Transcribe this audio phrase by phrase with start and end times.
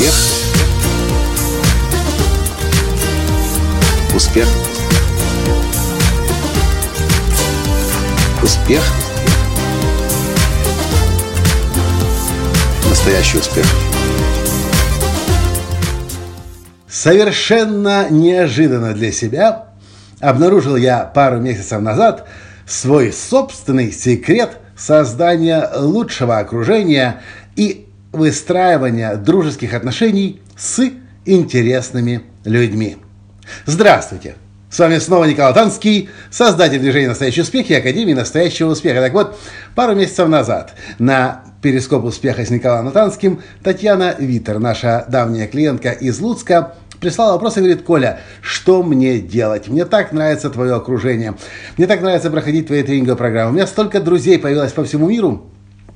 [0.00, 0.14] Успех.
[4.14, 4.48] Успех.
[8.42, 8.82] Успех.
[12.88, 13.66] Настоящий успех.
[16.88, 19.66] Совершенно неожиданно для себя
[20.18, 22.26] обнаружил я пару месяцев назад
[22.66, 27.20] свой собственный секрет создания лучшего окружения
[27.54, 30.90] и выстраивания дружеских отношений с
[31.24, 32.96] интересными людьми.
[33.66, 34.34] Здравствуйте!
[34.70, 39.00] С вами снова Николай Танский, создатель движения «Настоящий успех» и Академии «Настоящего успеха».
[39.00, 39.36] Так вот,
[39.74, 46.20] пару месяцев назад на перископ успеха с Николаем Натанским Татьяна Витер, наша давняя клиентка из
[46.20, 49.66] Луцка, прислала вопрос и говорит, Коля, что мне делать?
[49.66, 51.34] Мне так нравится твое окружение.
[51.76, 53.50] Мне так нравится проходить твои тренинговые программы.
[53.50, 55.49] У меня столько друзей появилось по всему миру.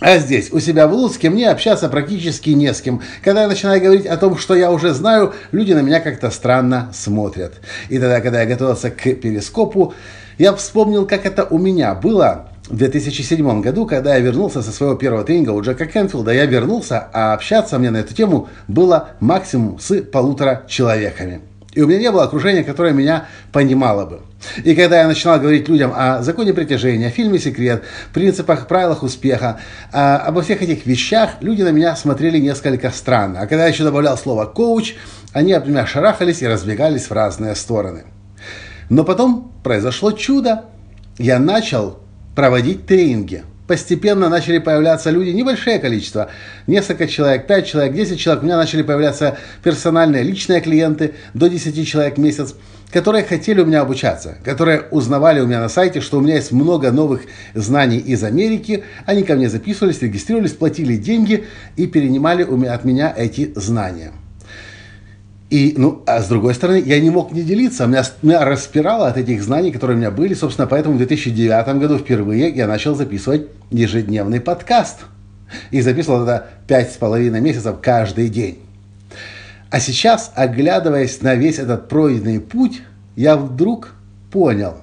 [0.00, 3.02] А здесь, у себя в Луцке, мне общаться практически не с кем.
[3.22, 6.90] Когда я начинаю говорить о том, что я уже знаю, люди на меня как-то странно
[6.94, 7.54] смотрят.
[7.90, 9.92] И тогда, когда я готовился к перископу,
[10.38, 14.94] я вспомнил, как это у меня было в 2007 году, когда я вернулся со своего
[14.94, 19.78] первого тренинга у Джека Кенфилда, я вернулся, а общаться мне на эту тему было максимум
[19.78, 21.42] с полутора человеками.
[21.72, 24.20] И у меня не было окружения, которое меня понимало бы.
[24.64, 29.60] И когда я начинал говорить людям о законе притяжения, о фильме «Секрет», принципах, правилах успеха,
[29.92, 33.40] а, обо всех этих вещах, люди на меня смотрели несколько странно.
[33.40, 34.94] А когда я еще добавлял слово «коуч»,
[35.32, 38.04] они от меня шарахались и разбегались в разные стороны.
[38.88, 40.64] Но потом произошло чудо.
[41.18, 42.00] Я начал
[42.34, 46.28] проводить тренинги– постепенно начали появляться люди, небольшое количество,
[46.66, 48.42] несколько человек, 5 человек, 10 человек.
[48.42, 52.56] У меня начали появляться персональные, личные клиенты до 10 человек в месяц,
[52.92, 56.50] которые хотели у меня обучаться, которые узнавали у меня на сайте, что у меня есть
[56.50, 57.20] много новых
[57.54, 58.82] знаний из Америки.
[59.06, 61.44] Они ко мне записывались, регистрировались, платили деньги
[61.76, 64.10] и перенимали от меня эти знания.
[65.50, 67.86] И, ну, а с другой стороны, я не мог не делиться.
[67.86, 70.32] Меня, меня распирало от этих знаний, которые у меня были.
[70.32, 75.00] Собственно, поэтому в 2009 году впервые я начал записывать ежедневный подкаст.
[75.72, 78.60] И записывал это пять с половиной месяцев каждый день.
[79.70, 82.82] А сейчас, оглядываясь на весь этот пройденный путь,
[83.16, 83.94] я вдруг
[84.30, 84.76] понял.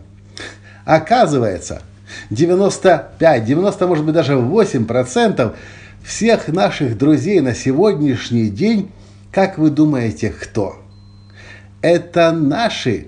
[0.84, 1.82] Оказывается,
[2.30, 5.56] 95, 90, может быть даже 8%
[6.04, 8.92] всех наших друзей на сегодняшний день
[9.32, 10.78] как вы думаете, кто?
[11.82, 13.08] Это наши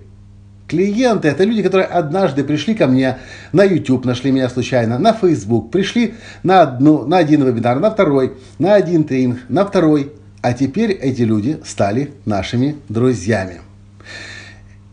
[0.68, 3.18] клиенты, это люди, которые однажды пришли ко мне
[3.52, 6.14] на YouTube, нашли меня случайно, на Facebook, пришли
[6.44, 10.14] на, одну, на один вебинар, на второй, на один тренинг, на второй.
[10.42, 13.62] А теперь эти люди стали нашими друзьями.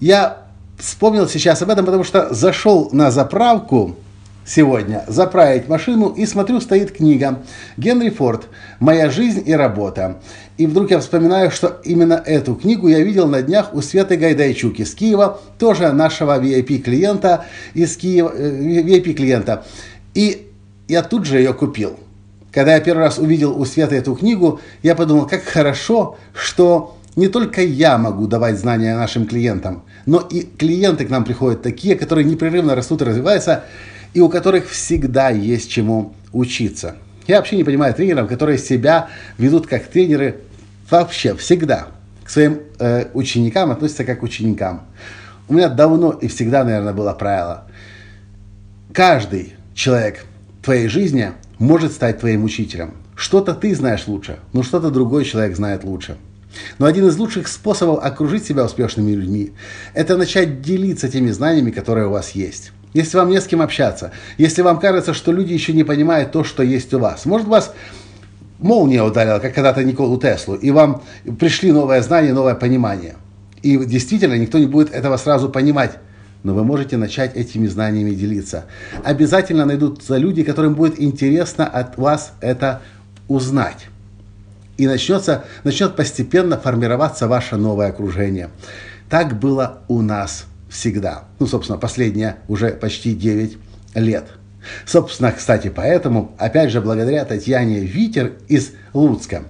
[0.00, 0.38] Я
[0.78, 3.96] вспомнил сейчас об этом, потому что зашел на заправку
[4.46, 7.42] сегодня заправить машину и смотрю, стоит книга
[7.76, 8.48] Генри Форд
[8.78, 10.18] «Моя жизнь и работа».
[10.56, 14.78] И вдруг я вспоминаю, что именно эту книгу я видел на днях у Светы Гайдайчук
[14.78, 19.64] из Киева, тоже нашего VIP-клиента из Киева, VIP-клиента.
[19.64, 20.50] Э, и
[20.88, 21.98] я тут же ее купил.
[22.52, 27.28] Когда я первый раз увидел у Светы эту книгу, я подумал, как хорошо, что не
[27.28, 32.24] только я могу давать знания нашим клиентам, но и клиенты к нам приходят такие, которые
[32.24, 33.64] непрерывно растут и развиваются,
[34.14, 36.96] и у которых всегда есть чему учиться.
[37.26, 40.36] Я вообще не понимаю тренеров, которые себя ведут как тренеры
[40.90, 41.88] вообще всегда.
[42.24, 44.86] К своим э, ученикам относятся как к ученикам.
[45.48, 47.64] У меня давно и всегда, наверное, было правило.
[48.92, 50.24] Каждый человек
[50.62, 52.94] твоей жизни может стать твоим учителем.
[53.14, 56.16] Что-то ты знаешь лучше, но что-то другой человек знает лучше.
[56.78, 59.52] Но один из лучших способов окружить себя успешными людьми–
[59.94, 64.12] это начать делиться теми знаниями, которые у вас есть если вам не с кем общаться,
[64.38, 67.26] если вам кажется, что люди еще не понимают то, что есть у вас.
[67.26, 67.74] Может, вас
[68.58, 71.02] молния ударила, как когда-то Николу Теслу, и вам
[71.38, 73.16] пришли новые знания, новое понимание.
[73.62, 75.98] И действительно, никто не будет этого сразу понимать.
[76.42, 78.66] Но вы можете начать этими знаниями делиться.
[79.02, 82.82] Обязательно найдутся люди, которым будет интересно от вас это
[83.26, 83.88] узнать.
[84.76, 88.50] И начнется, начнет постепенно формироваться ваше новое окружение.
[89.08, 90.44] Так было у нас
[90.76, 91.24] всегда.
[91.38, 93.56] Ну, собственно, последние уже почти 9
[93.94, 94.26] лет.
[94.84, 99.44] Собственно, кстати, поэтому, опять же, благодаря Татьяне Витер из Луцка,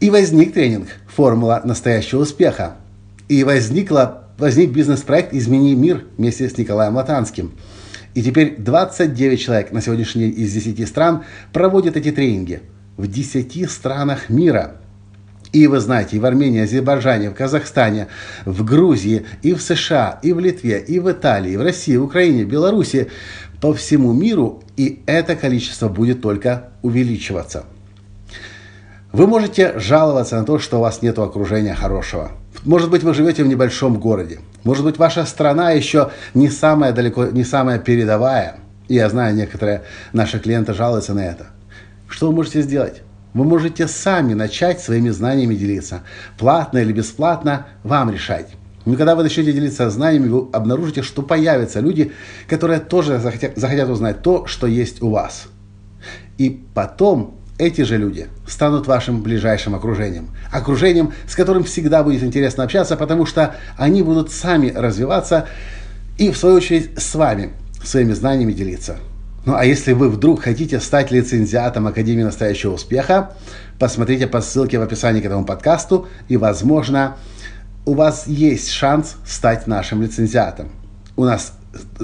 [0.00, 2.76] и возник тренинг «Формула настоящего успеха».
[3.28, 7.52] И возникла, возник бизнес-проект «Измени мир» вместе с Николаем Латанским.
[8.14, 12.60] И теперь 29 человек на сегодняшний день из 10 стран проводят эти тренинги
[12.96, 14.76] в 10 странах мира–
[15.52, 18.08] и вы знаете, и в Армении, Азербайджане, в Казахстане,
[18.44, 22.04] в Грузии, и в США, и в Литве, и в Италии, и в России, в
[22.04, 23.08] Украине, в Беларуси,
[23.60, 27.64] по всему миру, и это количество будет только увеличиваться.
[29.12, 32.32] Вы можете жаловаться на то, что у вас нет окружения хорошего.
[32.64, 34.40] Может быть, вы живете в небольшом городе.
[34.62, 38.56] Может быть, ваша страна еще не самая далеко, не самая передовая.
[38.88, 41.46] И я знаю, некоторые наши клиенты жалуются на это.
[42.08, 43.02] Что вы можете сделать?
[43.36, 46.00] Вы можете сами начать своими знаниями делиться.
[46.38, 48.48] Платно или бесплатно, вам решать.
[48.86, 52.12] Но когда вы начнете делиться знаниями, вы обнаружите, что появятся люди,
[52.48, 55.48] которые тоже захотят, захотят узнать то, что есть у вас.
[56.38, 60.30] И потом эти же люди станут вашим ближайшим окружением.
[60.50, 65.46] Окружением, с которым всегда будет интересно общаться, потому что они будут сами развиваться
[66.16, 67.50] и, в свою очередь, с вами
[67.84, 68.96] своими знаниями делиться.
[69.46, 73.30] Ну а если вы вдруг хотите стать лицензиатом Академии настоящего успеха,
[73.78, 77.16] посмотрите по ссылке в описании к этому подкасту, и, возможно,
[77.84, 80.72] у вас есть шанс стать нашим лицензиатом.
[81.16, 81.55] У нас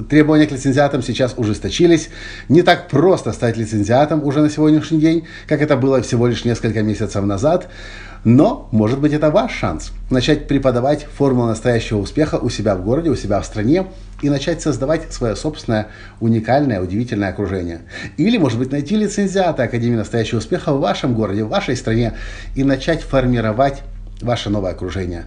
[0.09, 2.11] требования к лицензиатам сейчас ужесточились.
[2.49, 6.83] Не так просто стать лицензиатом уже на сегодняшний день, как это было всего лишь несколько
[6.83, 7.69] месяцев назад.
[8.25, 13.11] Но, может быть, это ваш шанс начать преподавать формулу настоящего успеха у себя в городе,
[13.11, 13.87] у себя в стране
[14.23, 15.89] и начать создавать свое собственное
[16.21, 17.81] уникальное, удивительное окружение.
[18.17, 22.15] Или, может быть, найти лицензиата Академии настоящего успеха в вашем городе, в вашей стране
[22.55, 23.83] и начать формировать
[24.21, 25.25] ваше новое окружение.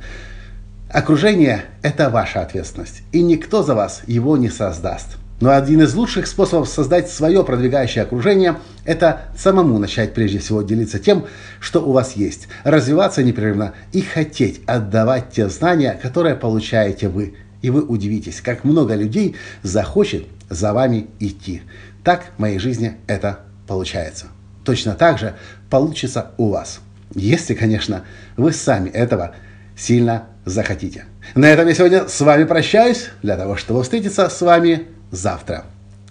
[0.90, 5.18] Окружение– это ваша ответственность, и никто за вас его не создаст.
[5.42, 11.00] Но один из лучших способов создать свое продвигающее окружение– это самому начать прежде всего делиться
[11.00, 11.26] тем,
[11.60, 17.36] что у вас есть, развиваться непрерывно и хотеть отдавать те знания, которые получаете вы.
[17.62, 21.64] И вы удивитесь, как много людей захочет за вами идти.
[22.04, 24.28] Так в моей жизни это получается.
[24.64, 25.34] Точно так же
[25.70, 26.80] получится у вас.
[27.16, 28.04] Если, конечно,
[28.38, 29.34] вы сами этого
[29.78, 31.06] сильно захотите.
[31.34, 35.66] На этом я сегодня с вами прощаюсь, для того, чтобы встретиться с вами завтра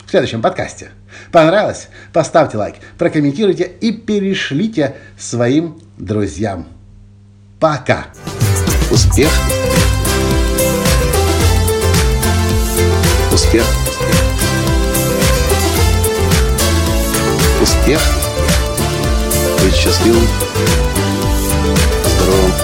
[0.07, 0.91] в следующем подкасте.
[1.33, 1.89] Понравилось?
[2.13, 6.67] Поставьте лайк, прокомментируйте и перешлите своим друзьям.
[7.61, 8.07] Пока!
[8.91, 9.31] Успех!
[13.33, 13.65] Успех!
[17.63, 18.01] Успех!
[19.63, 20.27] Быть счастливым,
[22.19, 22.64] здоровым